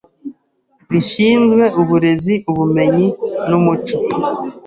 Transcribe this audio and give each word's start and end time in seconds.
rishinzwe 0.91 1.63
uburezi 1.81 2.33
Ubumenyi 2.51 3.07
n’Umuco 3.49 3.97